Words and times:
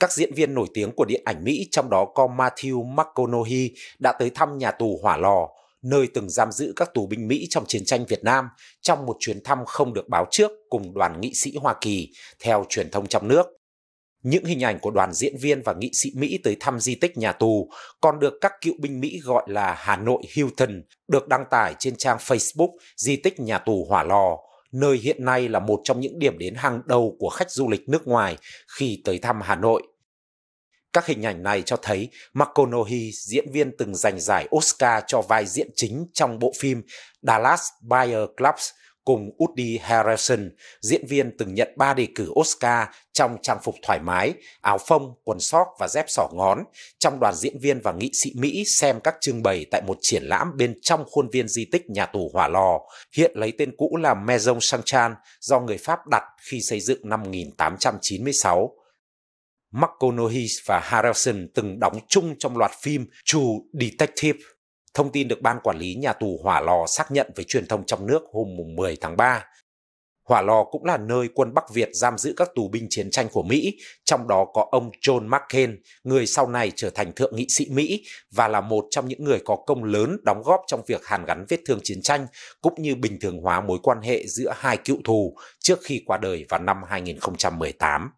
Các 0.00 0.12
diễn 0.12 0.34
viên 0.34 0.54
nổi 0.54 0.66
tiếng 0.74 0.92
của 0.92 1.04
điện 1.04 1.22
ảnh 1.24 1.44
Mỹ, 1.44 1.68
trong 1.70 1.90
đó 1.90 2.04
có 2.14 2.26
Matthew 2.26 2.94
McConaughey, 2.94 3.70
đã 3.98 4.12
tới 4.12 4.30
thăm 4.34 4.58
nhà 4.58 4.70
tù 4.70 4.98
Hỏa 5.02 5.16
Lò, 5.16 5.48
nơi 5.82 6.06
từng 6.14 6.30
giam 6.30 6.52
giữ 6.52 6.72
các 6.76 6.94
tù 6.94 7.06
binh 7.06 7.28
Mỹ 7.28 7.46
trong 7.50 7.64
chiến 7.66 7.84
tranh 7.84 8.04
Việt 8.08 8.24
Nam, 8.24 8.48
trong 8.82 9.06
một 9.06 9.16
chuyến 9.20 9.42
thăm 9.44 9.64
không 9.66 9.94
được 9.94 10.08
báo 10.08 10.26
trước 10.30 10.50
cùng 10.70 10.94
đoàn 10.94 11.20
nghị 11.20 11.34
sĩ 11.34 11.56
Hoa 11.60 11.74
Kỳ, 11.80 12.12
theo 12.42 12.64
truyền 12.68 12.90
thông 12.90 13.06
trong 13.06 13.28
nước. 13.28 13.46
Những 14.22 14.44
hình 14.44 14.64
ảnh 14.64 14.78
của 14.78 14.90
đoàn 14.90 15.12
diễn 15.12 15.36
viên 15.40 15.62
và 15.62 15.74
nghị 15.78 15.90
sĩ 15.92 16.10
Mỹ 16.14 16.38
tới 16.44 16.56
thăm 16.60 16.80
di 16.80 16.94
tích 16.94 17.16
nhà 17.16 17.32
tù 17.32 17.70
còn 18.00 18.20
được 18.20 18.34
các 18.40 18.52
cựu 18.60 18.74
binh 18.78 19.00
Mỹ 19.00 19.20
gọi 19.24 19.44
là 19.46 19.74
Hà 19.78 19.96
Nội 19.96 20.22
Hilton, 20.34 20.82
được 21.08 21.28
đăng 21.28 21.44
tải 21.50 21.74
trên 21.78 21.96
trang 21.96 22.18
Facebook 22.20 22.70
di 22.96 23.16
tích 23.16 23.40
nhà 23.40 23.58
tù 23.58 23.86
Hỏa 23.88 24.02
Lò, 24.02 24.38
nơi 24.74 24.96
hiện 24.96 25.24
nay 25.24 25.48
là 25.48 25.58
một 25.58 25.80
trong 25.84 26.00
những 26.00 26.18
điểm 26.18 26.38
đến 26.38 26.54
hàng 26.54 26.80
đầu 26.86 27.16
của 27.18 27.28
khách 27.28 27.50
du 27.50 27.68
lịch 27.68 27.88
nước 27.88 28.06
ngoài 28.06 28.36
khi 28.78 29.02
tới 29.04 29.18
thăm 29.18 29.40
Hà 29.40 29.56
Nội. 29.56 29.82
Các 30.92 31.06
hình 31.06 31.26
ảnh 31.26 31.42
này 31.42 31.62
cho 31.62 31.76
thấy 31.82 32.08
McConaughey, 32.34 33.10
diễn 33.12 33.52
viên 33.52 33.76
từng 33.78 33.94
giành 33.94 34.20
giải 34.20 34.48
Oscar 34.56 35.04
cho 35.06 35.22
vai 35.22 35.46
diễn 35.46 35.68
chính 35.76 36.06
trong 36.12 36.38
bộ 36.38 36.52
phim 36.58 36.82
Dallas 37.22 37.62
Buyer 37.82 38.28
Clubs, 38.36 38.70
cùng 39.04 39.30
Woody 39.38 39.78
Harrelson, 39.82 40.50
diễn 40.80 41.06
viên 41.06 41.36
từng 41.38 41.54
nhận 41.54 41.68
3 41.76 41.94
đề 41.94 42.08
cử 42.14 42.28
Oscar 42.40 42.88
trong 43.12 43.36
trang 43.42 43.58
phục 43.62 43.74
thoải 43.82 44.00
mái, 44.00 44.34
áo 44.60 44.78
phông, 44.78 45.14
quần 45.24 45.40
sóc 45.40 45.68
và 45.80 45.88
dép 45.88 46.04
sỏ 46.08 46.28
ngón, 46.34 46.58
trong 46.98 47.20
đoàn 47.20 47.34
diễn 47.34 47.58
viên 47.60 47.80
và 47.80 47.92
nghị 47.92 48.10
sĩ 48.12 48.32
Mỹ 48.36 48.64
xem 48.66 49.00
các 49.00 49.14
trưng 49.20 49.42
bày 49.42 49.66
tại 49.70 49.82
một 49.86 49.98
triển 50.00 50.22
lãm 50.22 50.56
bên 50.56 50.78
trong 50.82 51.04
khuôn 51.10 51.28
viên 51.32 51.48
di 51.48 51.64
tích 51.72 51.90
nhà 51.90 52.06
tù 52.06 52.30
Hỏa 52.32 52.48
Lò, 52.48 52.80
hiện 53.16 53.32
lấy 53.34 53.52
tên 53.58 53.74
cũ 53.76 53.96
là 53.96 54.14
Maison 54.14 54.58
Saint-Chan 54.58 55.14
do 55.40 55.60
người 55.60 55.78
Pháp 55.78 55.98
đặt 56.10 56.22
khi 56.50 56.60
xây 56.60 56.80
dựng 56.80 56.98
năm 57.02 57.22
1896. 57.22 58.70
McConaughey 59.74 60.46
và 60.66 60.80
Harrelson 60.84 61.48
từng 61.54 61.80
đóng 61.80 61.98
chung 62.08 62.34
trong 62.38 62.56
loạt 62.56 62.70
phim 62.82 63.06
True 63.24 63.52
Detective. 63.72 64.38
Thông 64.94 65.12
tin 65.12 65.28
được 65.28 65.42
Ban 65.42 65.60
Quản 65.62 65.78
lý 65.78 65.94
Nhà 65.94 66.12
tù 66.12 66.40
Hỏa 66.42 66.60
Lò 66.60 66.86
xác 66.86 67.10
nhận 67.10 67.30
với 67.36 67.44
truyền 67.44 67.66
thông 67.66 67.86
trong 67.86 68.06
nước 68.06 68.22
hôm 68.32 68.48
10 68.76 68.96
tháng 69.00 69.16
3. 69.16 69.44
Hỏa 70.28 70.42
Lò 70.42 70.64
cũng 70.64 70.84
là 70.84 70.96
nơi 70.96 71.28
quân 71.34 71.54
Bắc 71.54 71.64
Việt 71.74 71.88
giam 71.92 72.18
giữ 72.18 72.34
các 72.36 72.48
tù 72.54 72.68
binh 72.68 72.86
chiến 72.90 73.10
tranh 73.10 73.28
của 73.32 73.42
Mỹ, 73.42 73.76
trong 74.04 74.28
đó 74.28 74.46
có 74.54 74.66
ông 74.70 74.90
John 75.00 75.28
McCain, 75.28 75.82
người 76.04 76.26
sau 76.26 76.48
này 76.48 76.72
trở 76.76 76.90
thành 76.90 77.12
thượng 77.12 77.36
nghị 77.36 77.46
sĩ 77.48 77.66
Mỹ 77.70 78.04
và 78.34 78.48
là 78.48 78.60
một 78.60 78.84
trong 78.90 79.08
những 79.08 79.24
người 79.24 79.38
có 79.44 79.56
công 79.66 79.84
lớn 79.84 80.16
đóng 80.22 80.42
góp 80.44 80.60
trong 80.66 80.82
việc 80.86 81.06
hàn 81.06 81.24
gắn 81.24 81.44
vết 81.48 81.58
thương 81.66 81.80
chiến 81.82 82.02
tranh 82.02 82.26
cũng 82.62 82.74
như 82.78 82.94
bình 82.94 83.20
thường 83.20 83.38
hóa 83.42 83.60
mối 83.60 83.78
quan 83.82 84.00
hệ 84.02 84.24
giữa 84.26 84.52
hai 84.56 84.76
cựu 84.76 84.96
thù 85.04 85.36
trước 85.60 85.78
khi 85.82 86.02
qua 86.06 86.18
đời 86.18 86.44
vào 86.48 86.60
năm 86.60 86.76
2018. 86.88 88.10